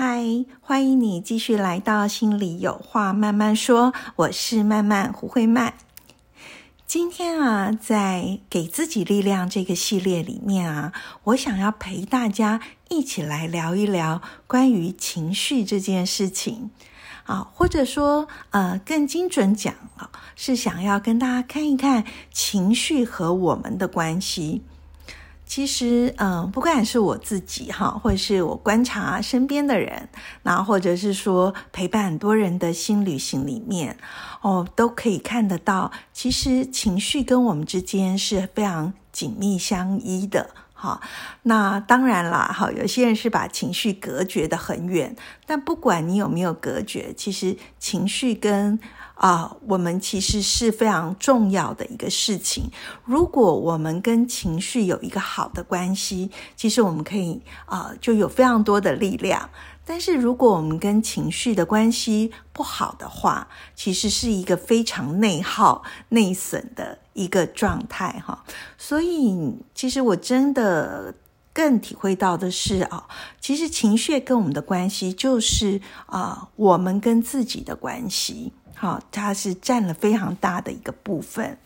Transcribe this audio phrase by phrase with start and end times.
[0.00, 0.22] 嗨，
[0.60, 5.74] 欢迎你继续来到心里有话慢慢说，我是慢慢胡慧曼。
[6.86, 10.92] 今天啊，在给自己力量这个系列里面啊，
[11.24, 16.70] 我想要陪大家一起来聊一聊关于情绪这件事情
[17.24, 24.62] 啊，或者说呃，更精准讲啊，是想要跟大家看一看情绪和我们的关系。
[25.48, 30.10] 其实，嗯，不管是我自己哈，或者是我观察身边的人，
[30.42, 33.96] 那或者是说陪伴很多人的新旅行里面，
[34.42, 40.50] 哦，都可以看得到，其实情绪跟我们之间是非常紧密相依的。
[40.74, 41.00] 哈，
[41.42, 48.78] 那当然啦，哈，有些人是把情绪隔绝的很远，但不管你有没有隔绝，其实情绪跟
[49.18, 52.70] 啊，我们其实是非常重要的一个事情。
[53.04, 59.50] 如果我们跟情绪有一个好的关系，其实我们可以啊，就有非常多的力量。
[59.84, 68.44] 但是如果我们跟情绪的关系不好的话，其实是一个非常内耗、内损的一个状态哈。
[68.76, 71.12] 所以，其实我真的
[71.52, 73.08] 更体会到的是啊，
[73.40, 78.52] 其实情绪跟我们的关系就是啊，我们跟自己的关系。
[78.78, 81.58] 好，它是占了非常大的一个部分。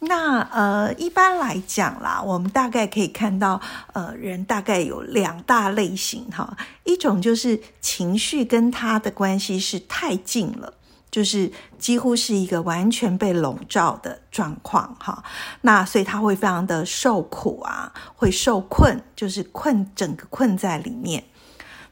[0.00, 3.58] 那呃，一般来讲啦，我们大概可以看到，
[3.94, 6.54] 呃，人大概有两大类型哈。
[6.84, 10.74] 一种就是情绪跟他的关系是太近了，
[11.10, 15.24] 就是几乎是一个完全被笼罩的状况哈。
[15.62, 21.24] 那所以他会非常的受苦啊，会受困，就是困整个困在里面。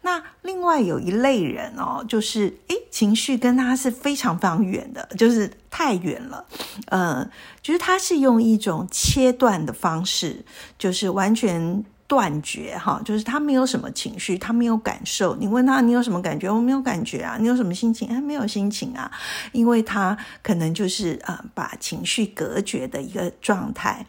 [0.03, 6.45] 那另外有一类人哦，就是诶，情绪跟他是非常非常远的，就是太远了，
[6.87, 7.31] 嗯，
[7.63, 10.45] 就是他是用一种切断的方式，
[10.79, 15.35] 就是完全断绝哈，就是他没有什么情绪，他没有感受。
[15.37, 16.51] 你问他你有什么感觉？
[16.51, 17.39] 我没有感觉啊。
[17.41, 18.07] 你有什么心情？
[18.11, 19.11] 哎，没有心情啊，
[19.53, 24.05] 因为他可能就是呃，把情绪隔绝的一个状态。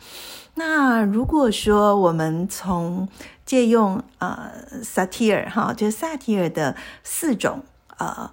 [0.56, 3.08] 那如果说我们从
[3.46, 4.52] 借用呃
[4.84, 6.76] 萨提尔哈，就是萨提尔的
[7.06, 7.64] 四种
[7.96, 8.30] 呃，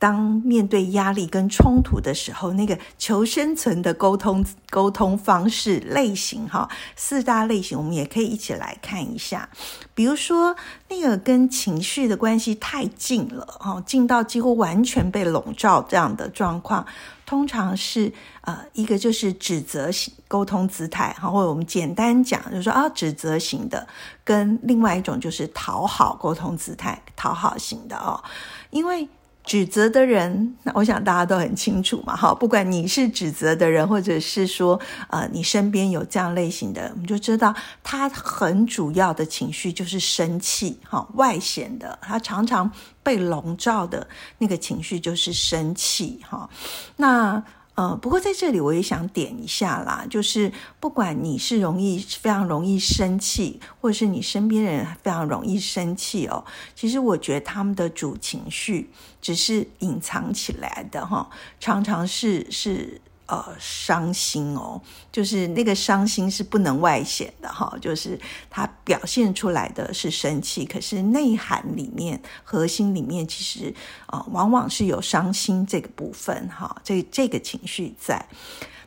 [0.00, 9.50] 当面对压力跟冲突的时候，那个求生存的沟通沟通方式类型哈，四大类型，我们也可以一起来看一下。
[9.94, 10.56] 比如说
[10.88, 16.86] 那个跟情绪的关系太近了哈，近到几乎完全被笼罩这样的状况。
[17.26, 23.86] 通常是呃一个就是指责型沟通姿态哈，或者我们简单讲就是说啊指责型的，
[24.24, 28.24] 跟另外一种就是讨好沟通姿态，讨好型的哦，
[28.70, 29.06] 因为。
[29.50, 34.78] 指责的人，那我想大家都很清楚嘛，哈，不管你是指责的人，或者是说，
[35.08, 37.52] 呃，你身边有这样类型的，我们就知道
[37.82, 42.70] 他很主要的情绪就是生气，哈，外显的，他常常
[43.02, 44.06] 被笼罩的
[44.38, 46.48] 那个情绪就是生气，哈，
[46.94, 47.42] 那。
[47.80, 58.90] 呃，不过在这里我也想点一下啦，就是不管你是容易非常容易生气，或者是你身边人非常容易生气哦，其实我觉得他们的主情绪
[59.22, 63.00] 只是隐藏起来的哈，常常是是。
[63.30, 64.82] 呃，伤心哦，
[65.12, 68.18] 就是那个伤心是不能外显的哈，就是
[68.50, 73.72] 他表现出来的是生气，可是内涵里面、核心里面其实
[74.06, 78.26] 啊，往往是有伤心这个部分哈，这这个情绪在。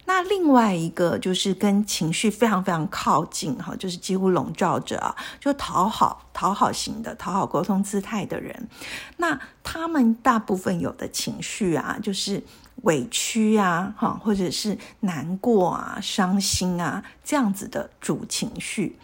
[0.05, 8.67] 那另外一个就是跟情绪非常非常靠近哈，就是几乎笼罩着啊，就讨好、讨好型的、讨好沟通姿态的人，
[9.15, 12.43] 那他们大部分有的情绪啊，就是。
[12.81, 18.97] 委屈啊，哈，或者是难过啊、伤心啊，这样子的主情绪。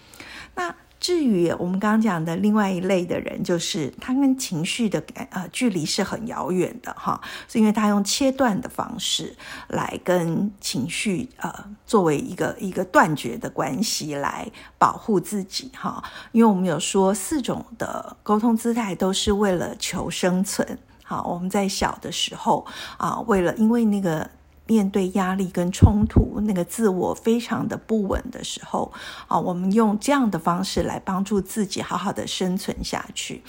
[0.55, 9.33] 那至于我们刚刚讲的另外一类的人，就是他跟情绪的呃距离是很遥远的，哈，是因为他用切断的方式
[9.69, 11.53] 来跟情绪呃
[11.85, 16.03] 作为一个一个断绝的关系来保护自己，哈。
[16.33, 20.77] 因为我们有说四种的沟通姿态都是为了求生存。
[21.09, 22.63] 好，我们在小的时候
[22.97, 24.29] 啊，为了因为那个
[24.67, 28.91] 面对压力跟冲突，那个自我非常的不稳的时候，
[29.27, 33.41] 啊，我们用这样的方式来帮助自己好好的生存下去。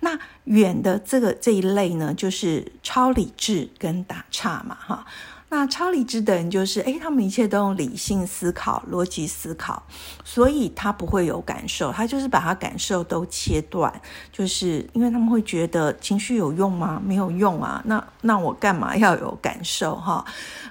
[0.00, 5.06] 那远的这个这一类呢，就是超理智跟打岔嘛，哈。
[5.52, 9.82] 那超理智的人就是，诶，他们一切都用理性思考、逻辑思考，
[10.24, 13.92] 所以他不会有感受，他就是把他感受都切断，
[14.32, 16.98] 就是因为他们会觉得情绪有用吗？
[17.04, 20.24] 没有用啊，那那我干嘛要有感受哈？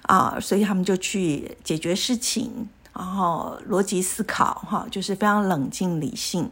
[0.08, 6.50] 啊，所以他们就去解决事情，然后逻辑思考哈，就是非常冷静理性，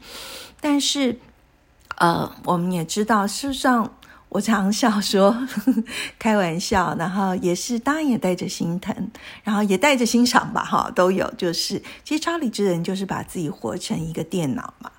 [0.62, 1.20] 但是
[1.98, 3.92] 呃，我们也知道，事实上。
[4.30, 5.36] 我常笑说，
[6.20, 8.96] 开玩笑，然后也是当然也带着心疼，
[9.44, 11.28] 然后也带着欣赏吧，哈，都有。
[11.36, 14.92] 就是其实超理智人就是把自己活成一个电脑嘛，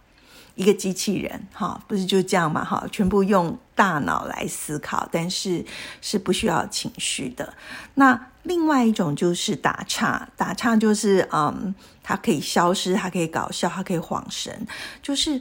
[0.56, 5.64] 一个机器人，哈，不是就这样嘛，哈，全部用大脑来思考，但是
[6.00, 7.54] 是不需要情绪的。
[7.94, 11.72] 那另外一种就是打岔，打岔就是嗯，
[12.02, 14.66] 它可以消失，它可以搞笑，它可以晃神，
[15.00, 15.40] 就是。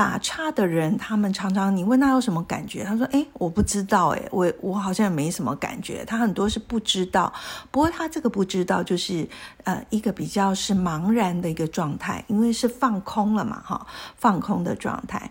[0.00, 7.30] 打岔的人，他们常常你问他有什么感觉，他说：“哎，我不知道，哎，我我好像没什么感觉。”他很多是不知道，
[7.70, 9.28] 不过他这个不知道就是
[9.64, 13.86] 呃一个比较是茫然的一个状态，因为是放空了嘛，哈，
[14.16, 15.30] 放空的状态。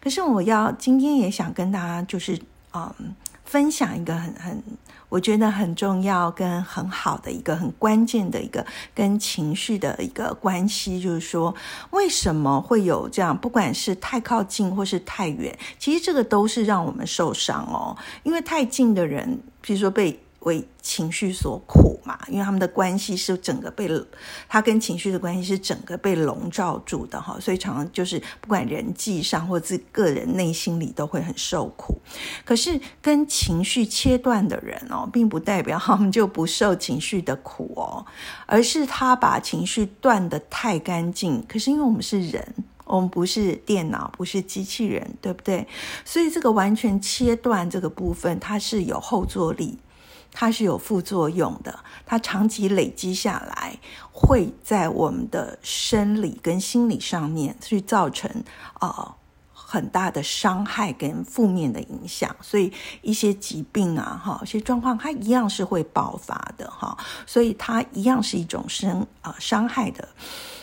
[0.00, 2.36] 可是我要今天也想跟大家就是
[2.74, 4.60] 嗯分享一个很很。
[5.08, 8.64] 我觉得很重要跟很好的一个很关键的一个
[8.94, 11.54] 跟情绪的一个关系，就是说
[11.90, 13.36] 为什么会有这样？
[13.36, 17.96] 不管是太靠近或是太远，其实这个都是让我们受伤哦。
[18.22, 20.20] 因为太近的人，比如说被。
[20.48, 23.86] 为情绪所苦嘛，因为他们的关系是整个被
[24.48, 32.00] 他跟情绪的关系是整个被笼罩住的哈，所以常常就是不管人际上或自个人内心里都会很受苦。
[32.44, 38.06] 可是跟情绪切断的人哦，并不代表他们就不受情绪的苦哦，
[38.46, 41.44] 而是他把情绪断得太干净。
[41.46, 42.54] 可是因为我们是人，
[42.86, 45.66] 我们不是电脑，不是机器人，对不对？
[46.04, 49.78] 所以这个完全切断这个部分，它是有后坐力。
[50.40, 53.76] 它是有副作用的，它长期累积下来，
[54.12, 58.30] 会在我们的生理跟心理上面去造成
[58.78, 59.16] 呃
[59.52, 66.96] 很大的伤害跟负面的影响，所以一些疾病啊，哈，一些状况它一样是会爆发的，哈，
[67.26, 70.08] 所以它一样是一种生啊伤害的。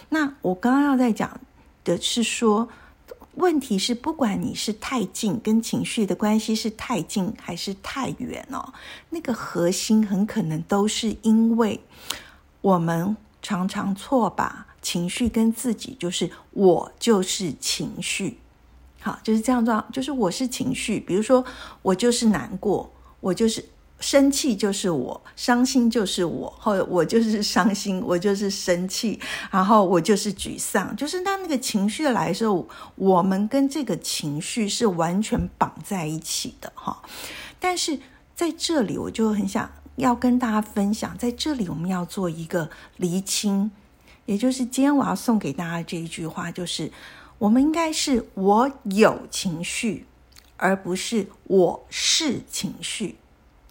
[0.07, 1.37] 那我刚刚要在讲
[1.83, 2.69] 的是说。
[3.35, 8.73] 问题是，不管你是太近，跟情绪的关系是太近还是太远哦，
[9.09, 11.79] 那个核心很可能都是因为
[12.61, 18.39] 我们常常错把情绪跟自己，就是我就是情绪，
[19.01, 21.43] 好，就是这样状，就是我是情绪，比如说
[21.81, 23.65] 我就是难过，我就是。
[24.05, 29.19] 生气就是我，伤心就是我，或者我就是 伤心，我就是生气，
[29.49, 37.01] 然后我就是沮丧，就是当那个情绪来的时候，我们跟这个情绪是完全绑在一起的哈。
[37.59, 37.97] 但是
[38.35, 43.71] 在这里，我就很想要跟大家分享，在这里我们要做一个厘清，
[44.27, 46.91] 也就是今天我要送给大家这一句话，就是
[47.39, 50.05] 我们应该是我有情绪，
[50.57, 53.15] 而不是我是情绪。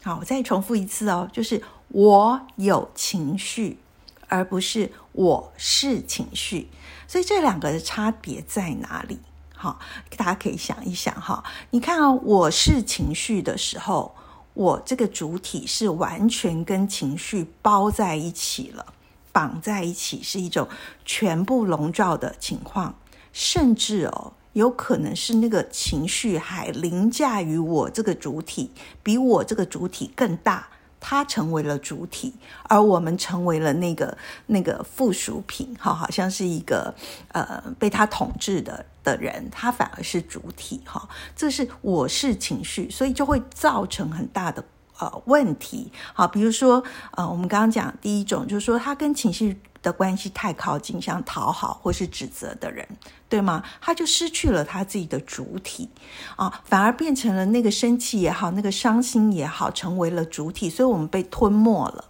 [0.05, 3.79] 好，我再重复一次哦，就是我有情绪，
[4.29, 6.69] 而不是我是情绪。
[7.09, 9.19] 所以这两个的差别在哪里？
[9.56, 9.79] 好，
[10.19, 11.43] 大家可以想一想哈。
[11.71, 14.15] 你看哦，我是情绪的时候，
[14.53, 18.85] 我这个主体是完全跟情绪包在一起了，
[19.33, 20.69] 绑在一起，是一种
[21.07, 22.95] 全部笼罩的情况，
[23.33, 24.35] 甚至哦。
[24.54, 28.70] 有可能是那个情绪还凌驾于我这个主体，
[29.02, 30.66] 比我这个主体更大，
[31.00, 32.32] 它成为了主体，
[32.68, 36.94] 而我们成为了那个那个附属品，哈，好像是一个
[37.32, 44.64] 呃被他统治的的人，他反而是主体，哈，这是我是情绪，所以就会造成很大的
[44.99, 46.82] 呃问题，好，比如说
[47.16, 49.58] 呃我们刚刚讲第一种，就是说他跟情绪。
[49.85, 52.85] 的关系太靠近，想讨好或是指责的人，
[53.29, 53.62] 对吗？
[53.81, 55.88] 他就失去了他自己的主体
[56.35, 62.05] 啊，反而变成了那个生气也好，那个伤心也好，成为了主体，所以我们被吞没了。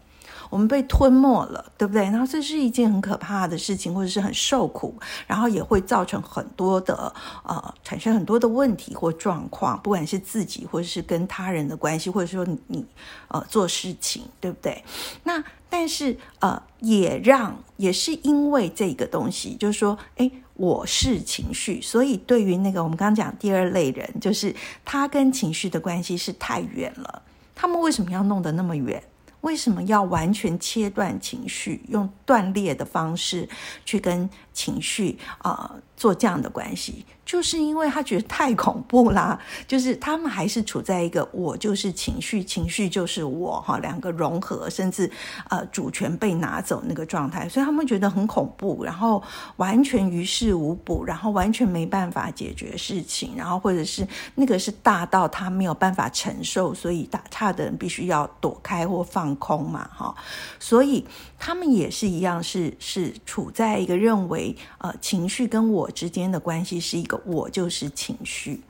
[0.51, 2.03] 我们被吞没了，对不对？
[2.05, 4.95] 然后这是一件很可怕的事情，或者是很受苦，
[5.27, 12.85] 然后也会造成很多的呃，产生很多的问题或状况，不管是自己或者是跟他人的关系，或者说你
[13.29, 14.85] 呃做事情，对不对？
[15.25, 27.23] 那但是呃，也让也是因为这个东西，就是说，哎，我是情绪，所以对于那个我们刚刚讲第二类人，就是他跟情绪的关系是太远了，
[27.57, 29.03] 他们为什么要弄得那么远？
[29.45, 33.47] 为什么要完全切断情绪，用断裂的方式
[33.85, 37.05] 去跟情绪啊做这样的关系？
[37.25, 45.11] 就是因为他觉得太恐怖啦， 就是他们还是处在一个我就是情绪，情绪就是我哈，两个融合，甚至
[45.49, 49.23] 呃主权被拿走那个状态，所以他们觉得很恐怖，然后
[49.57, 60.15] 完全于事无补，然后完全没办法解决事情，然后或者是那个是大到他没有办法承受，所以打岔的人必须要躲开或放空嘛哈，
[60.61, 61.07] 所以
[61.39, 67.21] 他们也是一样，是是处在一个认为呃情绪跟我之间的关系是一个。
[67.27, 68.63] 我就是情绪，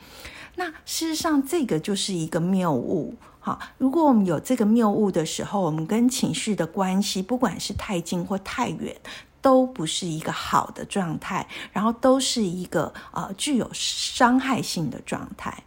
[0.57, 3.15] 那事实上这个就是一个谬误。
[3.41, 8.97] 好，如果我们有这个谬误的时候，我们跟情绪的关系，不管是太近或太远，
[9.43, 15.63] 都不是一个好的状态，然后都是一个呃具有伤害性的状态。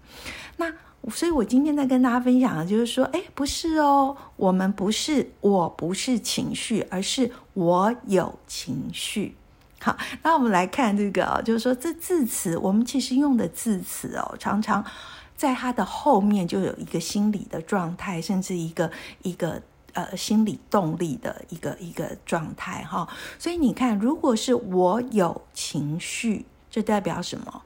[1.09, 9.35] 所以，我今天在跟大家分享的就是说，哎，不是哦，我们不是，我不是情绪，而是我有情绪。
[9.79, 14.83] 好，那我们来看这个就是说这字词，我们其实用的字词哦，常常
[15.35, 19.61] 在它的后面就有一个心理的状态，甚至一个一个
[19.93, 23.07] 呃心理动力的一个一个状态哈。
[23.37, 27.61] 所以你看，如果是我有情绪，这代表什么？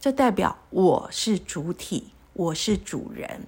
[0.00, 3.46] 这代表我是主体，我是主人，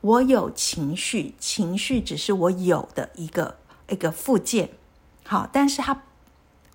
[0.00, 3.56] 我有情绪，情绪只是我有的一个
[3.88, 4.70] 一个附件。
[5.24, 6.02] 好，但是它。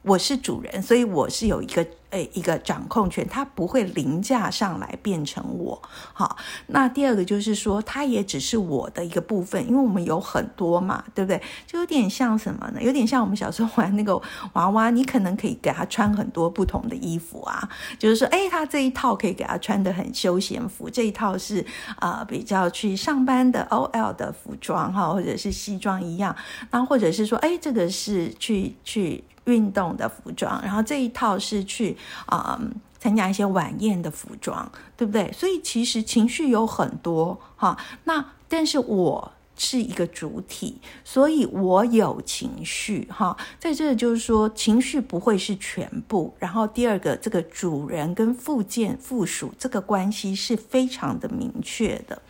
[0.03, 5.79] 我是主人，所以我是有一个诶一个掌控权，它不会凌驾上来变成我。
[6.11, 11.39] 好，那第二个就是说，它也只是我的一个部分，因为我们有很多嘛，对不对？
[11.67, 12.81] 就有点像什么呢？
[12.81, 14.19] 有点像我们小时候玩那个
[14.53, 21.63] 娃娃，你可能可以给他穿很多不同的衣服啊，就是说，诶，他这一套可以给他穿的很休闲服，这一套是
[21.97, 26.35] 啊比较去上班的 OL 的服装哈，或者是西装一样，
[26.71, 29.23] 那或者是说，诶，这个是去去。
[29.51, 32.59] 运动的服装，然后这一套是去啊
[32.99, 35.31] 参加一些晚宴的服装，对不对？
[35.33, 37.77] 所以其实情绪有很多哈。
[38.05, 43.35] 那但是我是一个主体，所以我有情绪哈。
[43.59, 46.33] 在这就是说，情绪不会是全部。
[46.39, 52.21] 然后第二个，这个主人跟附件附属这个关系是非常的明确的。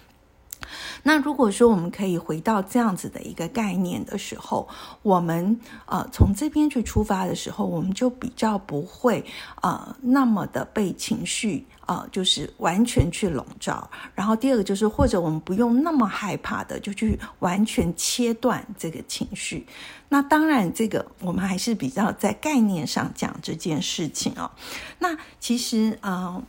[1.03, 4.67] 那如果说我们可以回到这样子的一个概念的时候，
[5.01, 9.23] 我们呃从这边去出发的时候，我们就比较不会
[9.61, 13.89] 呃那么的被情绪呃就是完全去笼罩。
[14.15, 19.65] 然后第二个就是，或者我们不用那么害怕的就去完全切断这个情绪。
[20.09, 24.51] 那当然，这个我们还是比较在概念上讲这件事情哦。
[24.99, 26.41] 那其实呃，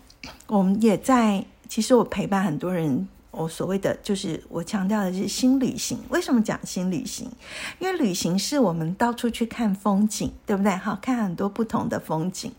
[0.49, 3.09] 我们也在，其实我陪伴很多人。
[3.33, 5.99] 我所谓的就是我强调的是新旅行。
[6.11, 7.29] 为什么讲新旅行？
[7.79, 10.71] 因为旅行是我们到处去看风景，对不对？
[10.77, 12.53] 好，看很多不同的风景。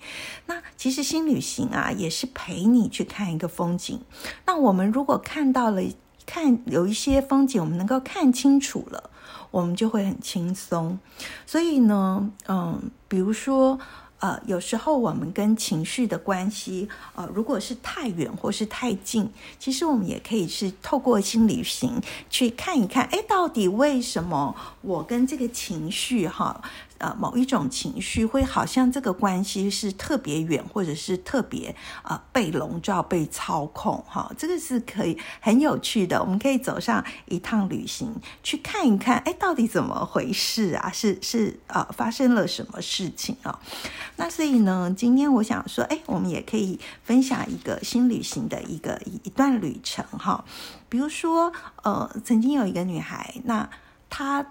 [0.47, 4.01] 那其实新旅行啊，也是陪你去看一个风景。
[4.45, 5.81] 那我们如果看到了，
[6.25, 9.11] 看有一些风景，我们能够看清楚了，
[9.51, 10.97] 我们就会很轻松。
[11.45, 13.79] 所以呢，嗯，比如说。
[14.23, 26.61] 呃，有时候我们跟情绪的关系，呃，如果是太远或是太近，其实我们也可以是透过心理行去看一看，哎，到底为什么我跟这个情绪哈？
[27.03, 36.21] 呃，某一种情绪会好像这个关系是特别远，或者是特别呃被笼罩、被操控，哈，这个是可以很有趣的。
[36.21, 40.89] 我们可以走上一趟旅行，去看一看，哎，到底怎么回事啊？
[40.93, 43.59] 是是呃，发生了什么事情啊？
[44.15, 50.45] 那所以呢，今天我想说，哎，我们也可以分享一个新旅行的一个一段旅程，哈，
[50.87, 51.51] 比如说，
[51.83, 53.69] 呃，曾经有一个女孩，那
[54.09, 54.45] 她。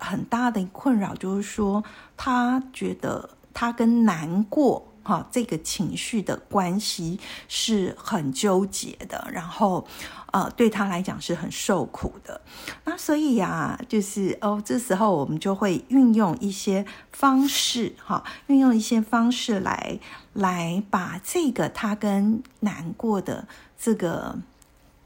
[0.00, 1.84] 很大的困扰就是说，
[2.16, 9.86] 他觉得他跟难过哈这个情绪的关系是很纠结的，然后
[10.32, 12.40] 呃对他来讲是很受苦的。
[12.84, 19.98] 那所以呀，就是哦，这时候我们就会运用一些方式哈，运用一些方式来
[20.32, 23.46] 来把这个他跟难过的
[23.78, 24.38] 这个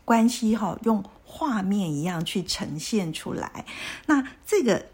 [0.04, 1.04] 关系哈用。
[1.26, 3.64] 画面一样去呈现出来，
[4.06, 4.86] 那这个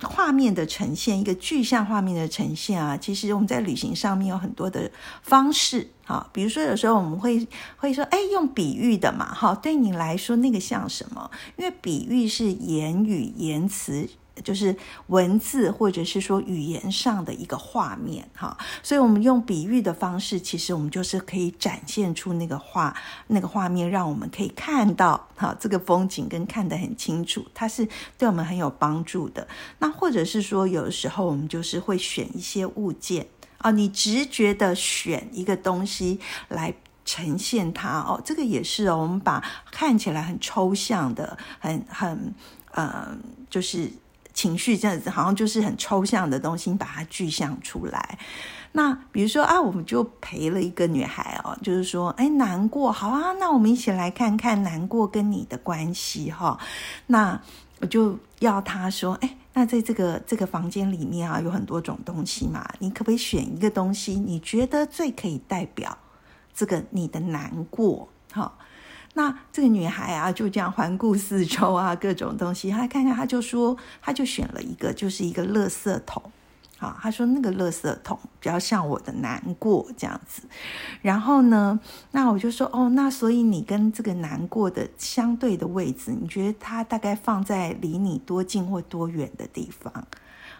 [0.00, 4.88] 画面的呈现，一个具象画面的呈现啊，其实我们在旅行上面有很多的
[5.22, 7.44] 方式啊，比如说有时候我们会
[7.78, 11.28] 会说，哎，用比喻的嘛，哈，对你来说那个像什么？
[11.56, 14.08] 因为比喻是言语言辞
[14.42, 14.74] 就是
[15.08, 18.56] 文字或者是说语言上的一个画面哈。
[18.82, 22.94] 所以我们用比喻的方式，其实我们就是可以展现出那个画
[23.28, 29.46] 那个画面，让我们可以看到哈这个风景跟看得很清楚，它是对我们很有帮助的。
[29.78, 33.26] 那或者是说，有的时候我们就是会选一些物件
[33.58, 36.74] 啊，你直觉的选一个东西来。
[37.08, 38.98] 呈现它哦，这个也是哦。
[38.98, 42.34] 我们把看起来很抽象的、很很
[42.72, 43.16] 呃，
[43.48, 43.90] 就是
[44.38, 48.18] 情绪这样子，好像就是很抽象的东西，把它具象出来。
[48.70, 56.56] 那比如说啊，我们就陪了一个女孩哦，就是说，哎，难过，好啊，那我们一起来看看难过跟你的关系哈。
[57.08, 57.40] 那
[57.80, 65.98] 我就要她说，哎，那在这个这个房间里面啊，有很多种东西嘛，你可不可以选一个东西，你觉得最可以代表？
[66.54, 68.56] 这个你的难过，好，
[69.18, 76.22] 那这个女孩啊，就这样环顾四周啊，各种东西，她看看，她就说，她就选了一个，就是一个垃圾桶，
[76.78, 80.42] 好，她说那个垃圾桶比较像我的难过这样子，
[81.02, 81.80] 然后呢，
[82.12, 90.06] 那我就说，哦，那所以你跟这个难过的相对的位置，你觉得它大概放在离你多近或多远的地方？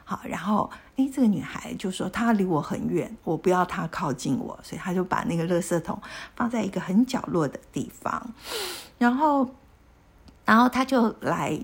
[0.09, 6.01] 好，然后哎，这个女孩就说她离我很远，我不要她靠近我，所以她就把那个垃圾桶
[6.35, 8.27] 放在一个很角落的地方。
[8.97, 9.47] 然后，
[10.47, 11.61] 然后她就来，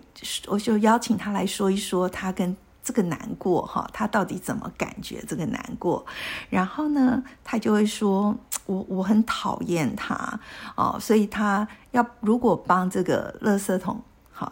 [0.49, 6.05] 我就邀请她来说一说她跟这个难过哈，她到底怎么感觉这个难过。
[6.51, 8.37] 然后呢，她就会说
[8.67, 10.39] 我我很讨厌他
[10.77, 13.99] 哦，所以她要如果帮这个垃圾桶。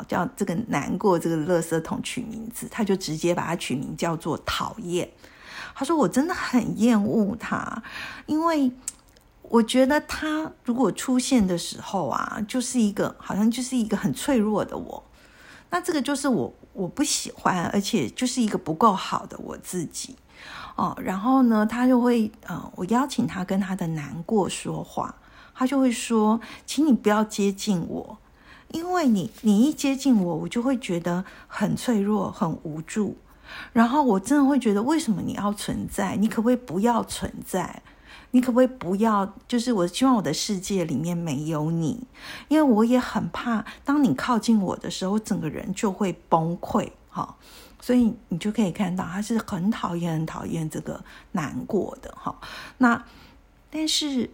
[0.07, 5.11] 叫这个难过这个垃圾桶取名字，他就直接把它取名叫做讨厌。
[5.75, 7.83] 他说：“我真的很厌恶他，
[8.27, 8.71] 因为
[9.43, 15.03] 我觉得他如果出现的时候啊，就是一个好像就是一个很脆弱的我。
[15.71, 20.15] 那这个就是我我不喜欢，而且就是一个不够好的我自己
[20.77, 20.95] 哦。
[21.03, 25.15] 然后呢，他就会呃，我邀请他跟他的难过说话，
[25.55, 28.19] 他就会说：请你不要接近我。”
[28.73, 33.17] 因为你，你一接近我，我就会觉得很脆弱、很无助，
[33.73, 36.17] 然后我真的会觉得，为什么你要存在？
[36.17, 37.83] 你可不可以不要存在？
[38.31, 39.35] 你可不可以不要？
[39.47, 42.07] 就是我希望我的世界里面没有你，
[42.49, 46.91] 因为我也很怕，当你靠近我的时候，整个人就会崩溃。
[47.11, 47.37] 哈，
[47.79, 52.11] 所以你就可以看到，他是很讨厌、很讨厌这个难过的。
[52.17, 52.35] 哈，
[52.79, 53.05] 那
[53.71, 54.31] 但是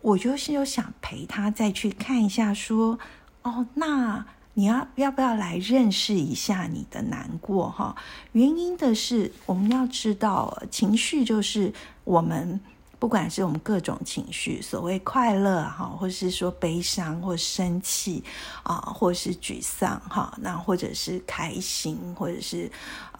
[0.00, 2.98] 我就是又想陪他再去看一下，说。
[3.46, 7.94] 哦，那你要要不要来认识一下你的难过哈？
[8.32, 12.60] 原因的是，我们要知道，情绪就是我们。
[13.06, 18.24] 不管是我们各种情绪，所谓快乐哈，或是说悲伤或生气
[18.64, 22.68] 啊，或是沮丧哈，那或者是开心，或者是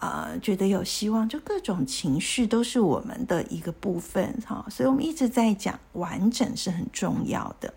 [0.01, 4.65] 呃觉得有希望，就各种情绪都是我们的一个部分哈。
[4.69, 7.73] 所以我们一直在讲完整是很重要的。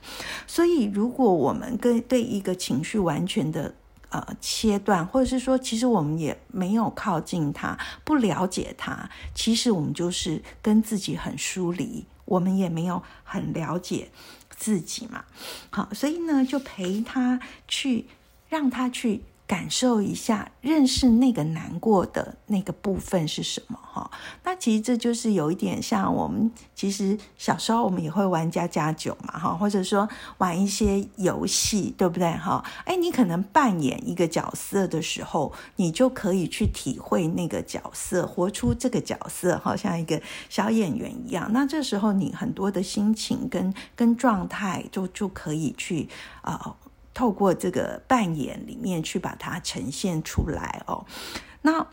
[0.49, 3.73] 所以如果我们跟对一个情绪完全的。
[4.11, 14.11] 呃，切断，或者是说，其实我们也没有靠近他，不了解他，其实我们就是跟自己很疏离，我们也没有很了解
[14.51, 15.25] 自己嘛。
[15.71, 18.07] 好，所以呢，就陪他去，
[18.49, 19.23] 让他去。
[19.51, 24.09] 感受一下，认识那个难过的那个部分是什么哈？
[24.45, 30.09] 那其实这就是有一点像我们，其实小时候我们也会玩家家酒嘛哈，或者说
[30.39, 32.65] 玩一些游戏，对不对哈？
[32.85, 41.51] 哎，你可能扮演一个角色的时候，你就可以去体会那个角色，活出这个角色，好像一个小演员一样。
[41.53, 46.09] 那这时候你很多的心情跟跟状态，就就可以去
[46.43, 46.77] 啊。
[47.13, 51.05] 透过这个扮演里面去把它呈现出来哦，
[51.63, 51.87] 那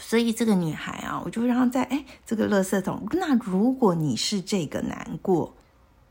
[0.00, 3.06] 所以这个女孩啊，我就让她在哎这个垃圾桶。
[3.12, 5.54] 那如果你是这个难过，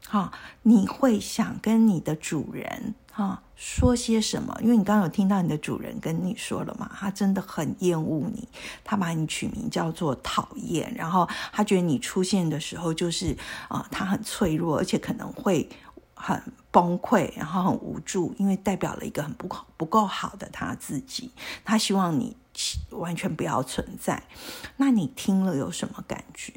[0.07, 4.55] 哈，你会想跟你的主人哈说些什么？
[4.61, 8.47] 因为你刚刚有听到你的主人跟你说了嘛，他真的很厌恶你，
[8.83, 13.35] 他把你取名叫做讨厌，然后他觉得你出现的时候就是
[13.67, 15.67] 啊，他很脆弱，而且可能会。
[16.19, 16.41] 很
[16.77, 21.31] 崩溃，然后很无助，因为代表了一个很不不够好的他自己。
[21.65, 22.37] 他希望你
[22.91, 24.21] 完全不要存在。
[24.75, 26.53] 那你听了有什么感觉？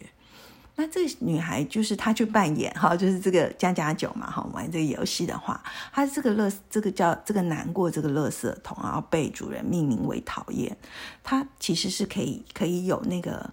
[0.77, 10.77] 那这个女孩就是她去扮演哈，就是这个加加酒嘛哈，玩这个游戏的话，她这个乐这个叫这个难过这个乐色桶，然后被主人命名为讨厌。
[11.23, 13.51] 她其实是可以可以有那个。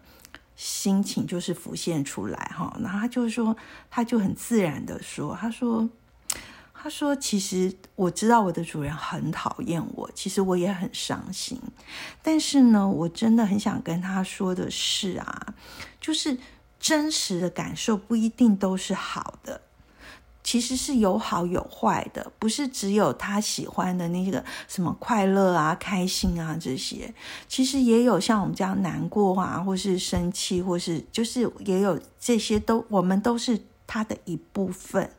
[0.57, 3.55] 心情就是浮现出来哈，然后她就是说，
[3.91, 5.87] 她就很自然的说，她说，
[6.79, 11.59] 他说：“其实我知道我的主人很讨厌我，其实我也很伤心。
[12.21, 15.55] 但是呢，我真的很想跟他说的是啊，
[15.99, 16.37] 就是
[16.79, 19.59] 真实的感受不一定都是好的，
[20.43, 27.13] 其实是有好有坏的，不是只有他喜欢的那个什么快乐啊、开心啊这些，
[27.49, 35.09] 其实也有像我们这样难过啊，或是生气，或是就是也有这些都，我们都是。”他的一部分，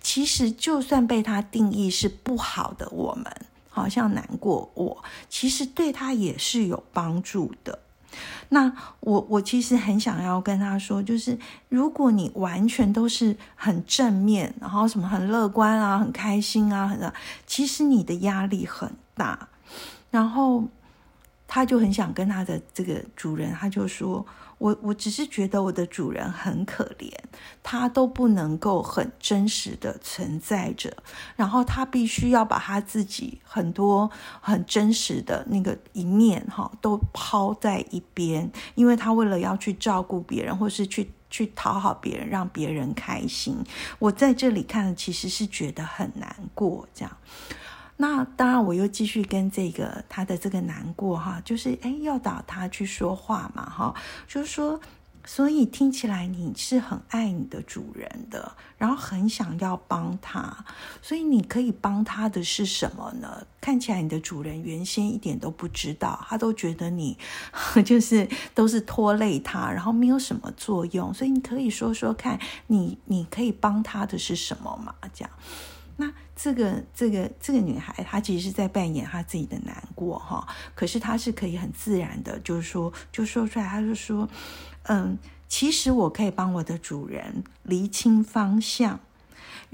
[0.00, 3.26] 其实就算被他定义是不好的，我们
[3.68, 7.78] 好像难过，我其实对他也是有帮助的。
[8.48, 17.12] 那我我其实很想要跟他说，就是如果你完全都是很正面，然后什么很乐观啊，很开心啊，很
[17.46, 19.48] 其实你的压力很大。
[20.10, 20.64] 然后
[21.46, 24.24] 他就很想跟他的这个主人，他就说。
[24.58, 27.12] 我我只是觉得我的主人很可怜，
[27.62, 30.96] 他都不能够很真实的存在着，
[31.36, 43.58] 然后他必须要把他自己很多很真实的那个一面哈都抛在一边，因为他为了要去照顾别人，或是去去讨好别人，让别人开心。
[43.98, 47.16] 我在这里看，其实是觉得很难过，这样。
[47.96, 53.94] 那当然，我又继续跟这个他的这个难过哈，就是哎，诱导他去说话嘛哈，
[54.26, 54.80] 就是说，
[55.24, 60.64] 所以听起来你是很爱你的主人的，然后很想要帮他，
[61.00, 63.46] 所以你可以帮他的是什么呢？
[63.60, 67.16] 看起来你的主人原先一点都不知道，他都觉得你
[67.86, 74.92] 就是都是拖累他，然后没有什么作用，所以你可以说说看你你可以帮他的是什么嘛？
[75.14, 75.30] 这样。
[75.96, 84.28] 那这个这个这个女孩，她其实是在扮演她自己的难过哈，可是她是可以很自然的，就是说就说出来，她就说，
[84.84, 89.00] 嗯，其实我可以帮我的主人厘清方向。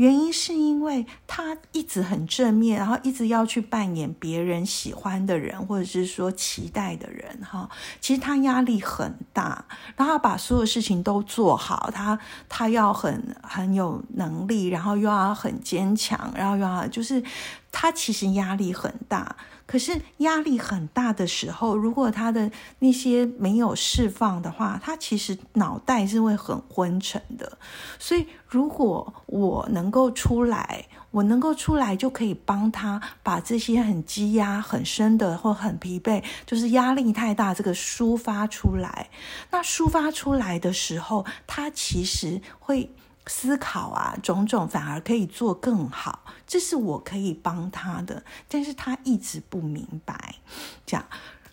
[0.01, 7.69] 原因是因为他一直很正面，然后一直要去扮演别人喜欢的人，或者是说期待的人，哈。
[8.01, 9.63] 其实他压力很大，
[9.97, 17.23] 然后把所有事情都做好，他他要很很有能力，然后又要很坚强，然后又要就是
[17.71, 19.37] 他其实压力很大。
[19.71, 27.57] 可是压力很大的时候，如果他的那些没有释放的话，他其实脑袋是会很昏沉的。
[27.97, 39.09] 所以，如果我能够出来，我能够出来，就可以帮他把这些很积压很深的或很疲惫，就是压力太大，这个抒发出来。
[39.53, 42.91] 那抒发出来的时候，他其实会。
[43.27, 50.37] 思考啊，种种反而可以做更好，这是我可以帮他的，但是他一直不明白，
[50.85, 51.07] 这样，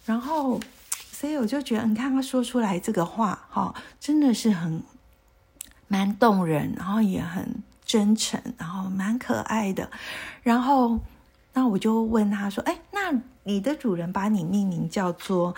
[0.06, 0.60] 然后，
[1.12, 4.82] 所以我就觉得，你看他说出来这个话，哈，真的是很
[5.88, 9.91] 蛮动人，然后也很真诚，然后蛮可爱的，
[10.41, 10.99] 然后，
[11.53, 15.53] 那我就问他说，哎，那你的主人把你命名叫做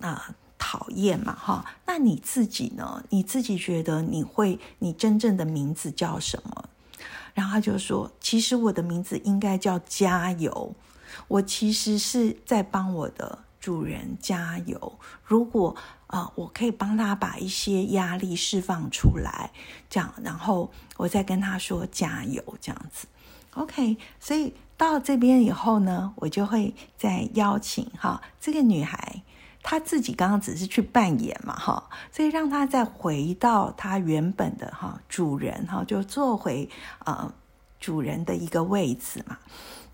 [0.00, 0.34] 啊？
[0.64, 3.02] 讨厌嘛，哈，那你自己呢？
[3.10, 6.68] 你自己觉得你会，你真正的名字叫什么？
[7.34, 10.72] 然后他就说，其实我的名字应该叫加油。
[11.26, 14.98] 我其实是在帮我的主人加油。
[15.24, 15.74] 如果
[16.06, 19.50] 啊，我可以帮他把一些压力释放出来，
[19.90, 23.08] 这样，然后我再跟他说加油，这样子。
[23.54, 29.22] OK，所以到这边以后呢，我就会再邀请哈这个女孩。
[29.62, 36.68] 他自己刚刚只是去扮演嘛，哈，所以让他再回到他原本的哈主人哈，就坐回
[37.04, 37.32] 呃
[37.78, 39.38] 主人的一个位置嘛。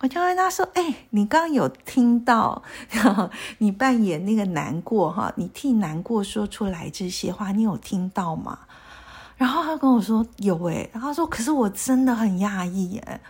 [0.01, 2.63] 我就问他说：“哎，你刚刚有听到
[3.59, 5.33] 你扮演那个难过哈？
[5.37, 8.61] 你替难过说出来这些话，你有听到吗？”
[9.37, 13.21] 然后他跟我说：“有哎。”然后他说：“可是我真的很讶异耶。”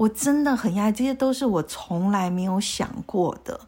[0.00, 3.60] 我真的很讶异，这些都是我从来没有想过的。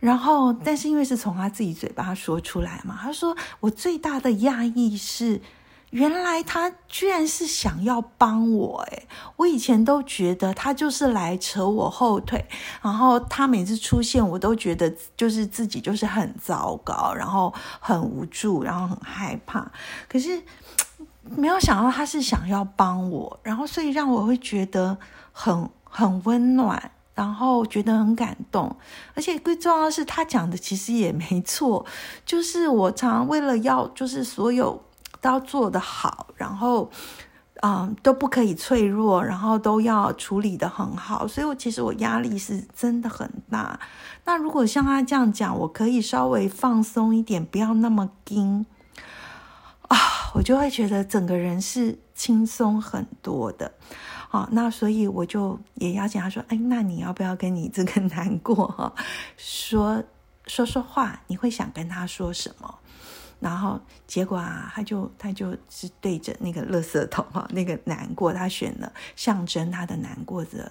[0.00, 5.40] 然后，但是因为是从他自己嘴巴说出来嘛，他说我最大的讶异是，
[5.90, 8.80] 原来他居然是想要帮我。
[8.90, 12.44] 诶我以前都觉得他就是来扯我后腿，
[12.82, 19.70] 然后他每次出现，我都觉得就是自己就是很糟糕，然后很无助，然后很害怕。
[20.08, 20.42] 可是
[21.22, 24.98] 没有想到他是想要帮我，然后所以让我会觉得。
[25.40, 28.76] 很很温暖，然后觉得很感动，
[29.14, 31.86] 而且最重要的是，他讲的其实也没错，
[32.26, 34.82] 就是我常常为了要，就是所有
[35.20, 36.90] 都要做得好，然后，
[37.62, 43.78] 嗯，都不可以脆弱，然后都要处理的很好，所以我其实我压力是真的很大。
[44.24, 48.66] 那如果像他这样讲，我可以稍微放松一点，不要那么紧
[49.82, 49.96] 啊，
[50.34, 53.74] 我就会觉得整个人是轻松很多的。
[54.28, 58.92] 好，那所以我就也邀请他说，哎，那你要不要跟你这个难过哈
[59.36, 60.04] 说
[60.46, 61.18] 说说话？
[61.26, 62.78] 你会想跟他说什么？
[63.40, 70.70] 然后结果啊，他就他就是对着那个垃圾桶哈，那个难过，他选了象征他的难过的，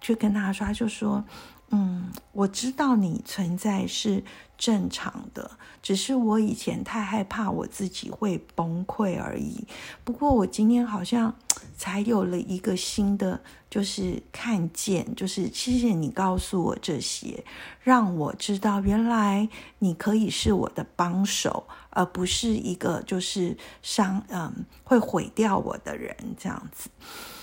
[0.00, 1.24] 去跟他说，他就说。
[1.70, 4.24] 嗯，我知道你存在是
[4.56, 5.50] 正常的，
[5.82, 9.66] 只是我以前太害怕我自己会崩溃而已。
[10.02, 11.34] 不过我今天好像
[11.76, 17.44] 才有了一个新的，就是看见，就是谢谢你告诉我这些，
[17.82, 19.46] 让我知道原来
[19.80, 26.88] 你可以是我的帮手，而不是一个就是伤嗯会毁掉我的人这样子。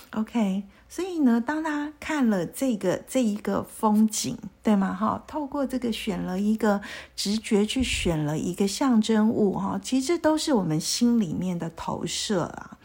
[0.09, 0.63] OK。
[0.87, 4.93] 所以呢，当他看了这个这一个风景，对吗？
[4.93, 6.79] 哈，透过这个选了一个
[7.15, 12.77] 直觉去选了一个象征物，哈，其实都是我们心里面的投射啊。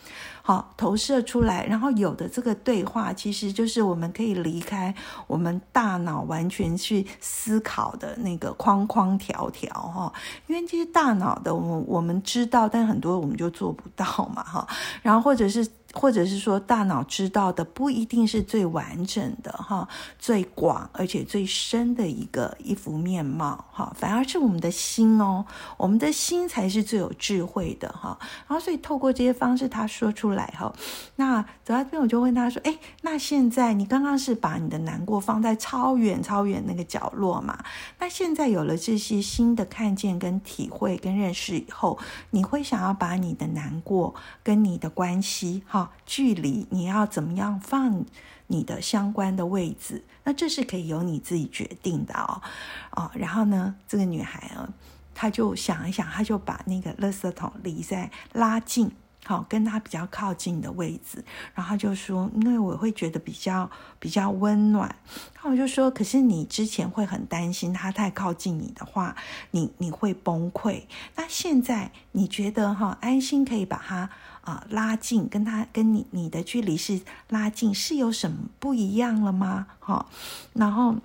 [0.43, 4.93] 好，投射出来，然后有的这个对话，其实就是我们可以离开
[5.29, 10.13] 我们大脑完全去思考的那个框框条条，哈。
[10.49, 14.67] 因为这些大脑的，我我们知道，但很多我们就做不到嘛，哈。
[15.03, 15.65] 然后或者是。
[15.93, 25.45] 或者是说，大脑知道的不一定是最完整的哈，最广而且最深的一个一幅面貌哈，反而是我们的心哦，
[25.77, 28.17] 我们的心才是最有智慧的哈。
[28.47, 30.73] 然后，所以透过这些方式，他说出来哈，
[31.17, 37.59] 那走到这边，我就问他说：“哎，那现在你刚刚是把你的难过放在超远超远那个角落嘛？
[37.99, 41.99] 那现在有了这些新的看见、跟体会、跟认识以后，
[42.31, 48.05] 你会想要把你的难过跟你的关系哈？”距离你要怎么样放
[48.49, 50.05] 你的相关的位置？
[50.25, 52.43] 那这是可以由你自己决定的哦，
[52.91, 54.69] 哦，然后呢，这个女孩啊，
[55.15, 58.91] 她就想一想，她就把那个垃圾桶离在拉近，
[59.25, 64.95] 好，跟她比较靠近的位置，然后就说，因为我会觉得比较比较温暖。
[65.43, 69.17] 那我就说，可是你之前会很担心他太靠近你的话，
[69.53, 70.83] 你你会崩溃。
[71.17, 74.11] 那现在你觉得哈，安心可以把她。
[74.43, 79.67] 啊，拉近跟他跟你你的距离是拉近，是有什么不一样了吗？
[79.79, 80.07] 哈，
[80.55, 80.97] 然后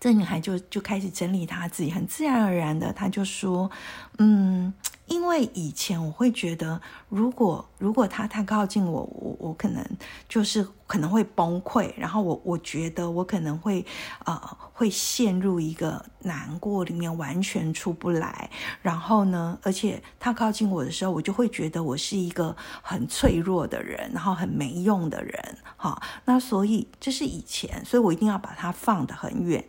[0.00, 3.70] 这女孩就就开始整理她自己，很自然而然的，她就说，
[4.18, 4.72] 嗯。
[5.08, 9.84] 因为以前我会觉得，如果如果他太靠近我，我我可能
[10.28, 13.84] 就是可能会崩溃，然后我我觉得我可能会
[14.24, 14.40] 呃
[14.72, 18.50] 会陷入一个难过里面，完全出不来。
[18.82, 25.58] 然后呢，而且他靠近我的时候，我就会觉得我是一个很脆弱的人，然后很没用的人。
[25.76, 29.64] 哈，那所以这是以前，所以我一定要把它放得很远。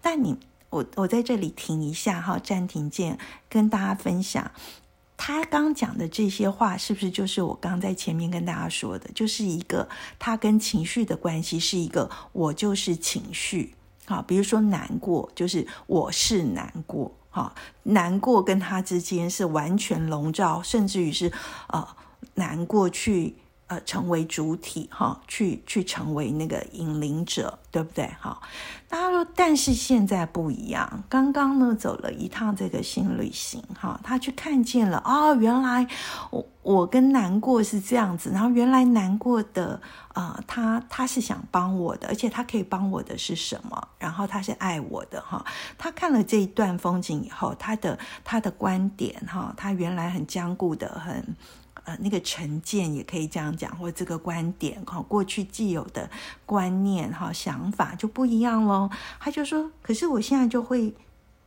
[0.00, 0.38] 但你
[0.70, 4.50] 我我在这里停一下哈，暂停键，跟大家分享。
[5.24, 9.08] 他刚讲的这些话，是不是就是我刚在前面跟大家说的？
[9.14, 13.72] 就是一个他跟情绪的关系是一个我就是情绪，
[14.06, 17.54] 啊，比如说难过，就是我是难过，好，
[17.84, 21.30] 难过跟他之间是完全笼罩，甚至于是
[21.68, 21.96] 啊
[22.34, 23.36] 难过去。
[23.72, 28.06] 呃，成为主体哈，去去成为那个引领者，对不对？
[28.20, 28.38] 哈，
[28.86, 31.02] 大家说，但是现在不一样。
[31.08, 35.86] 刚刚呢，走了一趟这个新旅行哈，他去看见了哦，原来
[36.30, 39.80] 我我跟难过是这样子，然后原来难过的
[40.12, 43.88] 啊，他他是想帮我的，而且他可以帮我的是什么？
[43.98, 45.42] 然后他是爱我的哈。
[45.78, 51.34] 他看了这一段风景以后，他的他的观点哈，他原来很坚固的很。
[51.84, 56.08] 呃，那个成见也可以这样讲，或这个观点哈，过去既有的
[56.46, 58.88] 观念哈、想法就不一样喽。
[59.18, 60.94] 他就说，可是我现在就会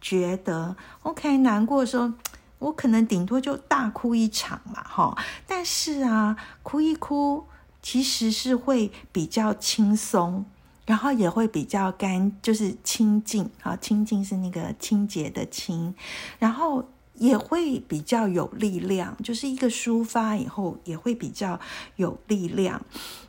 [0.02, 2.12] 觉得，OK，难过的时候，
[2.60, 5.18] 我可能顶多就大哭一场嘛，哈。
[5.48, 7.46] 但是啊，哭一哭
[7.82, 10.44] 其实是会比较轻松，
[10.86, 15.96] 然后也会比较干，就是清净啊，清净是那个清洁的清，
[16.40, 16.84] 然后。
[17.18, 21.60] 也会比较有力量，就是一个抒发以后也会比较
[21.96, 22.82] 有力量，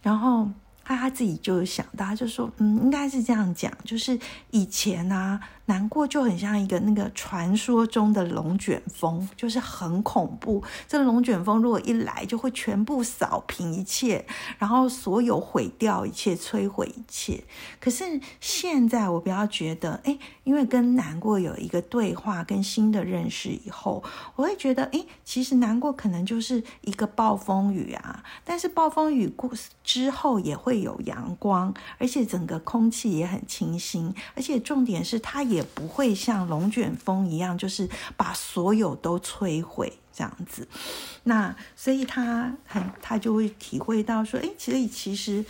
[0.02, 0.48] 然后。
[0.88, 4.16] 他他自己就想到，就说，嗯，应该是这样讲，就是
[4.52, 10.62] 以前啊，难过就很像一个那个传说中的龙卷风，就是很恐怖。
[10.86, 14.24] 这龙卷风如果一来，就会全部扫平一切，
[14.58, 17.42] 然后所有毁掉一切，摧毁一切。
[17.80, 24.02] 可是现在我比较觉得，哎，因为跟难过有一个对话，跟新的认识以后，
[24.36, 29.50] 我会觉得，哎，其实难过可能就是一个暴风雨啊，但是暴风雨过
[29.82, 30.76] 之后也会。
[30.76, 40.68] 有阳光，而且整个空气也很清新，而且重点是它也也不会像龙卷风一样，就是把所有都摧毁这样子。
[41.24, 45.44] 那所以他很，他就会体会到说，哎，其实其实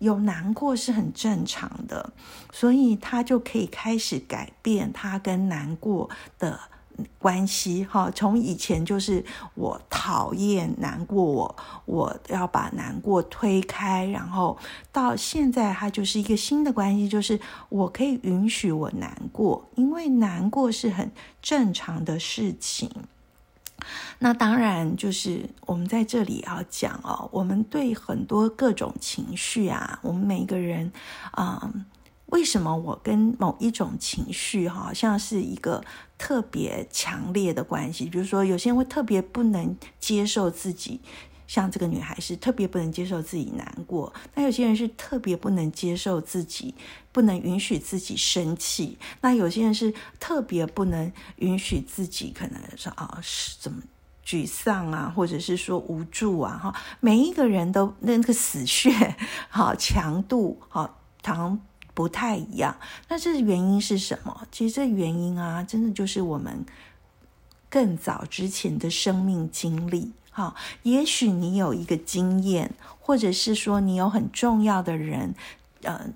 [0.00, 2.12] 有难过是很正常的，
[2.52, 6.60] 所以他就可以开始改变他跟难过的
[7.18, 7.84] 关系。
[7.84, 14.56] 哈，从以前就是我讨厌难过，我我要把难过推开，然后
[14.92, 22.90] 到现在，它就是一个新的关系，就是我可以允许我难过，因为难过是很正常的事情。
[24.18, 30.90] 那当然，就是我们在这里要讲哦，我们对很多各种情绪啊，我们每个人
[31.32, 31.70] 啊，
[32.26, 35.84] 为什么我跟某一种情绪好像是一个
[36.18, 38.06] 特别强烈的关系？
[38.06, 41.00] 比如说，有些人会特别不能接受自己。
[41.46, 46.74] 像这个女孩是特别不能接受自己难过，那有些人是特别不能接受自己，
[47.12, 48.98] 不能允许自己生气。
[49.20, 53.80] 那有些人是特别不能允许自己可能说啊是怎么
[54.26, 56.74] 沮丧啊，或者是说无助啊哈。
[56.98, 59.14] 每一个人都那个死穴
[59.48, 61.60] 好强度好糖
[61.96, 62.76] 不太一样。
[63.08, 64.46] 那这原因是什么？
[64.52, 66.66] 其实这原因啊，真的就是我们
[67.70, 70.12] 更早之前的生命经历。
[70.30, 75.34] 哈，也许你有一个经验，或者是说你有很重要的人，
[75.80, 76.10] 呃，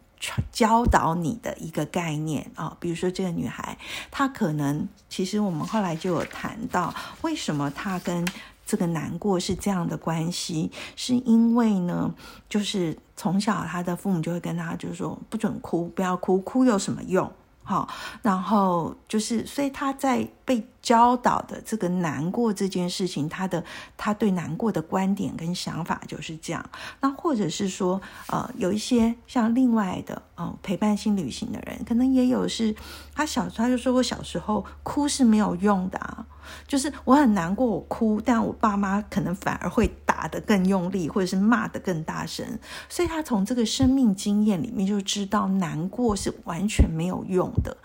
[0.52, 2.76] 教导你的一个概念啊。
[2.78, 3.78] 比如说这个女孩，
[4.10, 8.28] 她可能其实我们后来就有谈到，为什么她跟
[8.70, 12.14] 这个难过是这样的关系，是因为呢，
[12.48, 17.28] 就是从小他的父母就会跟他就是说，不准哭，不要哭，哭有什么用？
[17.64, 17.88] 好，
[18.22, 23.64] 然后就是，所以他在被教导的这个难过这件事情，他的
[23.96, 26.64] 他对难过的观点跟想法就是这样。
[27.00, 32.74] 那或者是说，呃，有一些像另外的，哦，陪伴性旅行的人，可能也有是，
[33.14, 36.26] 他小他就说我小时候哭是没有用的啊。
[36.66, 42.44] 就是我很难过，我哭，但我爸妈可能反而会打得更用力，或者是骂得更大声。
[42.88, 47.76] 所以他从这个生命经验里面就知道，难过是完全没有用的。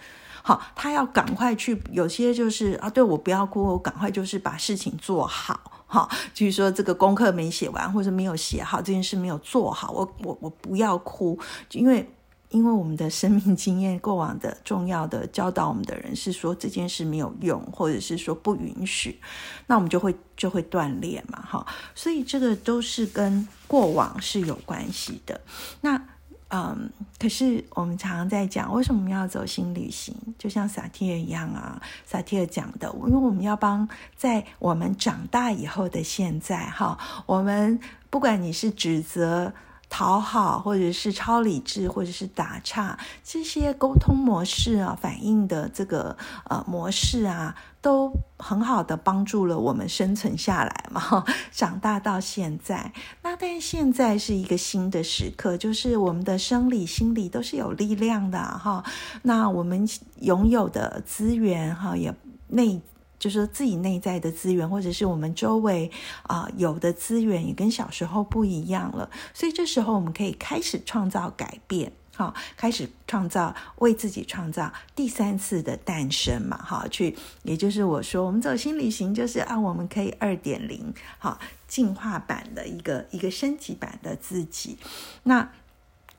[0.46, 5.60] 好，他要赶快去，有些就是啊，对我不要哭，我赶快就是把事情做好。
[5.88, 11.40] 好，就是说这个功课没写完，或者没有写好，这件事没有做好，我我我不要哭，
[11.72, 12.08] 因为。
[12.50, 19.20] 因为我们的生命经验、过往的重要的教导我们的人是说这件事没有用，或者是说不允许，
[19.68, 21.66] 那我们就会就会断裂嘛，哈。
[21.96, 25.42] 所以这个都是跟过往是有关系的。
[25.82, 26.02] 那
[26.50, 30.16] 嗯，可是我们常常在讲，为什么要走心旅行？
[30.38, 37.80] 就像萨提尔一样啊，萨提尔讲的，因为我们要帮在我们长大以后的现在，哈，我们
[38.10, 39.54] 不管你是指责。
[39.96, 46.18] 讨好，或者是超理智，或者是打岔，这些沟通模式啊，反应的这个
[46.50, 51.24] 呃模式啊，都很好的帮助了我们生存下来嘛。
[51.50, 58.84] 长大到现在，那但现在是一个新的时刻，就是我们的生理、心理都是有力量的哈。
[59.22, 59.88] 那我们
[60.20, 62.14] 拥有的资源哈，也
[62.50, 62.82] 内。
[63.26, 65.90] 就是自己内在的资源，或者是我们周围
[66.28, 69.10] 啊有的资源，也跟小时候不一样了。
[69.34, 84.78] 所以这时候我们可以开始创造改变，哈，开始创造为自己创造第三次的诞生嘛，哈，去，也就是我说，我们走新旅行，就是啊，我们可以二点零，哈，进化版的一个一个升级版的自己，
[85.24, 85.50] 那。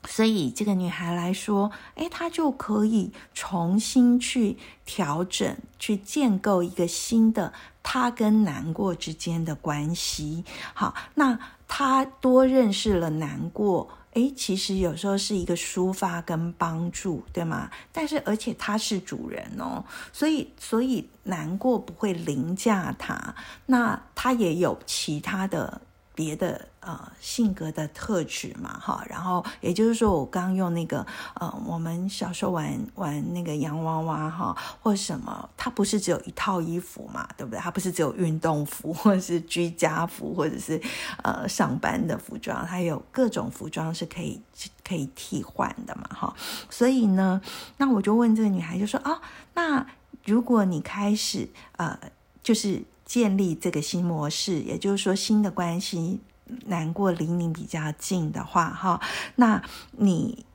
[0.09, 7.51] 所以这个女孩来说，哎，她就可以重新去调整、去建构一个新的
[7.83, 10.45] 她跟难过之间的关系。
[10.73, 17.69] 好，那她多认识了难过，哎，其实有时候是一个抒发跟帮助，对吗？
[17.91, 25.81] 但是而且她是主人哦，所以所以难过不会凌驾她，那她也有其他的。
[26.17, 37.59] 别的呃性格的特质嘛，哈，然后也就是说，我刚用那个呃，我们小时候玩玩那个洋娃娃哈，或什么，它不是只有一套衣服嘛，对不对？
[37.59, 40.81] 它不是只有运动服，或者是居家服，或者是
[41.21, 44.41] 呃上班的服装，它有各种服装是可以
[44.83, 46.35] 可以替换的嘛，哈。
[46.67, 47.39] 所以呢，
[47.77, 49.21] 那我就问这个女孩，就说啊，
[49.53, 49.85] 那
[50.25, 51.95] 如果你开始呃，
[52.41, 52.83] 就是。
[53.07, 56.19] 建立这个新模式，也就是说新的关系
[56.65, 58.99] 难过离你比较近的话，哈，
[59.35, 60.45] 那你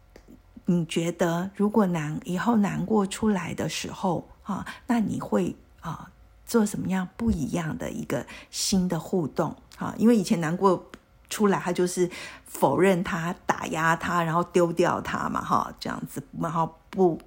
[0.66, 6.10] 你觉得如果难以后难过出来的时候，哈，那你会啊
[6.44, 9.56] 做什么样不一样的一个新的互动？
[9.78, 10.90] 哈，因为以前难过
[11.30, 12.10] 出来，他就是
[12.44, 17.18] 否认他、打压他，然后丢掉他嘛，哈，这样子，然后不。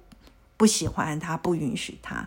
[0.56, 2.26] 不喜欢他，不允许他，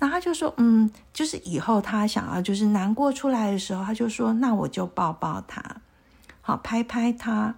[0.00, 5.62] 那他就说，嗯，就是以后他想要，就是难过出来的时候，他就说，那我就抱抱他，
[6.40, 7.54] 好，拍拍他，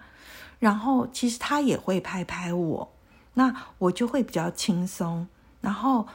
[0.58, 2.92] 然后其实他也会拍拍我，
[3.34, 5.26] 那我就会比较轻松，
[5.60, 6.06] 然后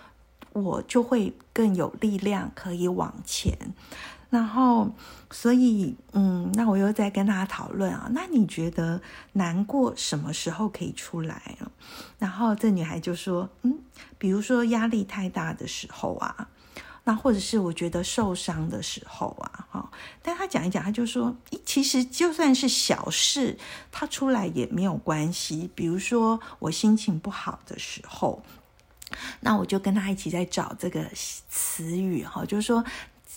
[0.53, 3.58] 我就会更有力量可以往前。
[4.36, 4.91] 然后，
[5.31, 11.71] 所以，嗯，那我又在跟他讨论啊，那你觉得难过什么时候可以出来啊？
[12.19, 13.79] 然后这女孩就说，嗯，
[14.17, 16.49] 比如说压力太大的时候啊，
[17.05, 19.91] 那或者是我觉得受伤的时候啊，哈。
[20.21, 21.33] 但他讲一讲，他就说，
[21.65, 23.57] 其实就算是小事，
[23.91, 25.69] 他出来也没有关系。
[25.73, 28.43] 比如说我心情不好的时候，
[29.39, 31.05] 那我就跟他一起在找这个
[31.49, 32.83] 词语，哈，就是说。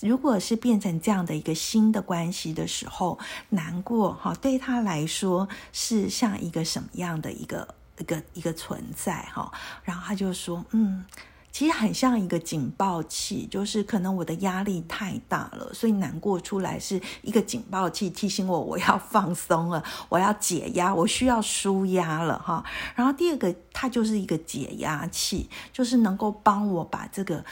[0.01, 3.19] 如果是变成这样的一个新的关系的时候，
[3.49, 9.51] 难过哈，对他来说是像一个什么样的一个一个一个存在哈？
[9.83, 11.03] 然后他就说，嗯，
[11.51, 22.63] 其实很像一个警报器，就是可能我的压力太大了，所以难过出来是一个警报器，提醒我我要放松了，我要解压，我需要舒压了哈。
[22.95, 27.43] 然后第二个，它就是一个解压器，就是能够帮我把这个。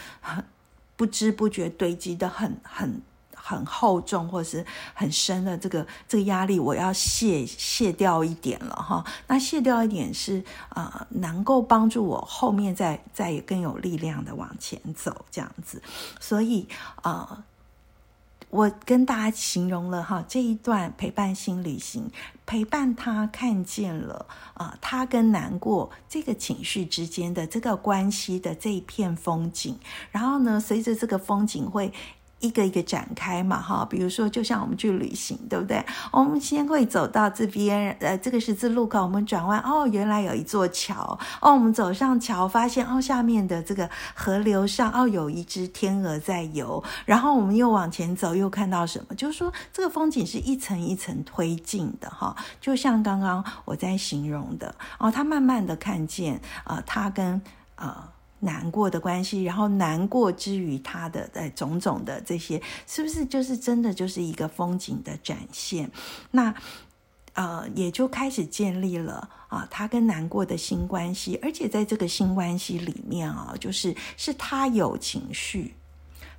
[0.98, 3.02] 不知不觉堆积的很很
[3.34, 9.06] 很厚重，或者是很深的这个这个压力，我要卸卸掉一点了哈。
[9.28, 10.44] 那卸掉一点是
[10.76, 15.82] 呃，能够帮助我后面再再更有力量的往前走这样子。
[16.20, 16.68] 所以
[17.02, 17.46] 啊。
[18.50, 22.10] 我跟大家形容了哈这一段陪伴新旅行，
[22.46, 29.78] 陪伴他看见了啊，他跟难过这个情绪之间的这个关系的这一片风景，
[30.12, 31.94] 然后呢，随着这个风景会。
[32.40, 35.84] 一个一个展开嘛，哈，比如说，就像我们去旅行，对不对？
[36.12, 49.16] 我们先会走到这边，呃，这个十字路口，我们转弯，哦，原来有一座桥，哦，我们走上桥，发现哦，下面的这个河流上，哦，有一只天鹅在游，然后我们又往前走，又看到什么？
[49.16, 57.42] 就是说，这个风景是一层一层推进的，哈，就像刚刚我在形容的，哦，他慢慢的看见，呃，他跟
[57.78, 58.10] 呃。
[58.40, 65.90] 难过的关系，然后难过之余，他的呃种种的这些，是不是就是真的就是一个风景的展现？
[66.32, 66.54] 那
[67.34, 75.74] 呃，也就开始建立了啊，他跟难过的新关系，而且在这个新关系里面啊，就是是他有情绪，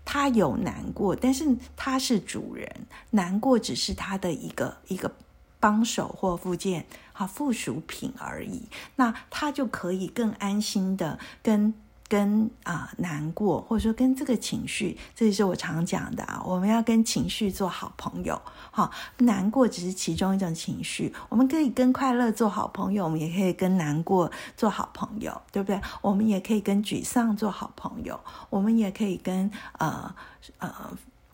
[0.05, 2.69] 他有难过，但是他是主人，
[3.11, 5.13] 难过只是他的一个一个
[5.59, 8.63] 帮手或附件，好附属品而已。
[8.97, 11.75] 那他就可以更安心的跟。
[12.09, 16.43] 跟啊难过，或者说跟这个情绪，这也是我常讲的啊。
[16.45, 18.41] 我们要跟情绪做好朋友，
[18.71, 21.15] 好，难过只是其中一种情绪。
[21.29, 25.81] 我们可以跟快乐做好朋友，我们也可以跟难过做好朋友，对不对？
[26.01, 30.15] 我们也可以跟沮丧做好朋友，我们也可以跟呃
[30.59, 30.73] 呃。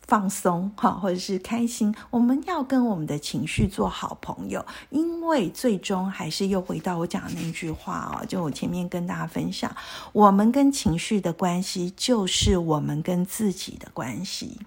[0.07, 9.75] 放松哈，或者是开心，我们要跟我们的情绪做好朋友，因为最终还是又回到我讲的那句话哦，就我前面跟大家分享，
[10.13, 14.59] 我们跟情绪的关系就是我们跟自己的关系。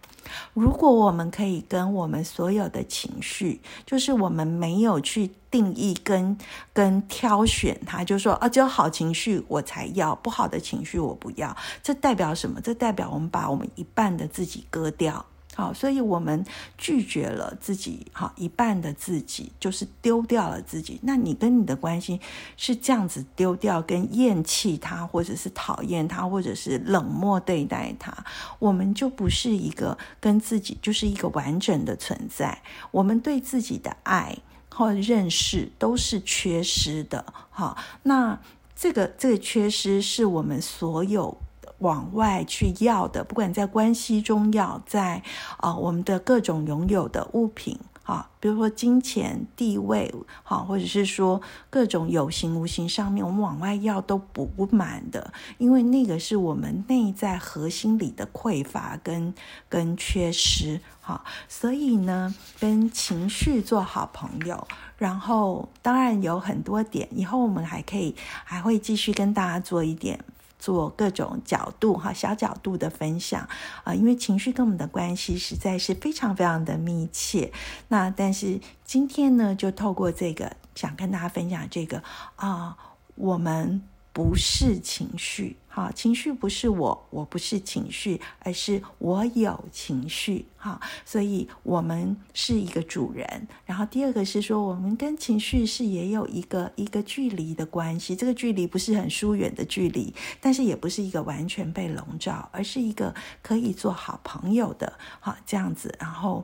[0.53, 6.37] 如果我们可以跟我们所有的情绪，就是我们没有去定义跟
[6.73, 11.55] 跟挑选它，就说啊，只有好情绪我才要，不好的情绪我不要。
[11.81, 12.59] 这代表什么？
[12.61, 15.25] 这代表我们把我们一半的自己割掉。
[15.57, 16.45] 好，所以我们
[16.77, 20.99] 拒绝了自己，好一半的自己，就是丢掉了自己。
[21.01, 22.21] 那你跟你的关系
[22.57, 28.15] 是这样子丢掉，跟厌弃他，或者是讨厌他，或者是冷漠对待他，
[28.59, 32.61] 我们就不是一个跟自己，就是一个完整的存在。
[32.91, 34.37] 我们对自己的爱
[34.69, 37.33] 或认识都是缺失的。
[37.49, 38.39] 好，那
[38.75, 41.35] 这个这个缺失是我们所有。
[41.79, 45.21] 往外去要的，不管在关系中要，在
[45.57, 50.13] 啊我们的各种拥有的物品，啊，比如说金钱、地位，
[50.43, 59.33] 哈，或者是说各种有形无形上面，我们往外要都补不满的，因为那个是我们内在核心里的匮乏跟
[59.69, 64.67] 跟缺失，哈，所以呢，跟情绪做好朋友，
[64.97, 70.19] 然后当然有很多点，以后我们还可以还会继续跟大家做一点。
[70.59, 73.47] 做各种角度哈小角度的分享
[73.83, 77.51] 啊，因为情绪跟我们的关系实在是非常非常的密切。
[77.89, 82.01] 那但是今天呢，就透过这个想跟大家分享这个
[82.35, 82.77] 啊，
[83.15, 83.81] 我们。
[84.17, 93.47] 不是情绪，哈，情绪不是我，我不是情绪，而是我有情绪，哈，所以我们是一个主人。
[93.63, 100.11] 然后第二个是说，我们跟情绪是也有一个一个距离的关系，这个距离不是很疏远的距离，
[100.41, 103.13] 但是也不是一个完全被笼罩，而是一个
[103.43, 105.95] 可以做好朋友的，哈，这样子。
[105.99, 106.43] 然后，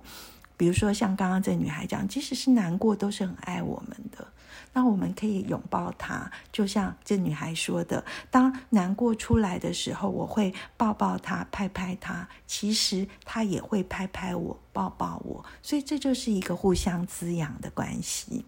[0.55, 4.27] 比如说像刚刚这女孩讲，即使是难过，都是很爱我们的。
[4.73, 12.27] 那我们可以拥抱他，就像这女孩说的：“当难过出来的时候，我会抱抱他，拍拍他。
[12.47, 15.45] 其实他也会拍拍我，抱抱我。
[15.61, 18.43] 所以这就是一个互相滋养的关系。”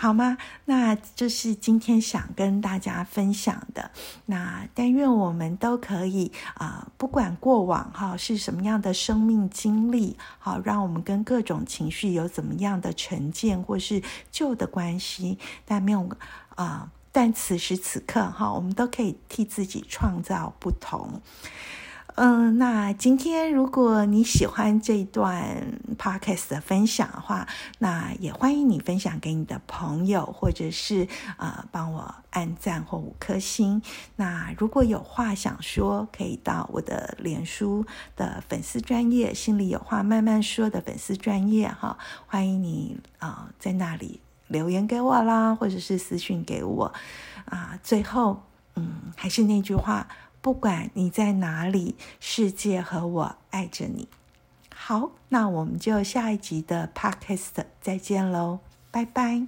[0.00, 0.38] 好吗？
[0.66, 3.90] 那这是今天想跟大家分享的。
[4.26, 16.08] 那但愿我们都可以啊，不管过往哈是什么样的生命经历，好，让我们跟各种情绪有怎么样的成见或是旧的关系，但没有
[16.54, 21.20] 啊，但此时此刻哈，我们都可以替自己创造不同。
[22.20, 27.46] 嗯，那今天如果你喜欢这段 podcast 的分享的话，
[27.78, 31.06] 那也欢迎你分享给你的朋友，或者是
[31.36, 33.80] 呃帮我按赞或五颗星。
[34.16, 41.96] 那如果有话想说，可以到我的脸书的粉丝专业“心里有话慢慢说”的粉丝专业哈，
[42.26, 46.92] 欢迎你啊在那里留言给我啦，或者是私信给我
[47.44, 47.78] 啊。
[47.80, 48.42] 最后，
[48.74, 50.08] 嗯，还是那句话。
[50.48, 54.08] 不管你在哪里，世界和我爱着你。
[54.74, 59.46] 好，那我们就下一集的 Podcast 再见喽，拜拜。